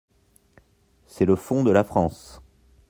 C'est 1.05 1.25
le 1.25 1.35
fonds 1.35 1.63
de 1.63 1.69
la 1.69 1.83
France. 1.83 2.41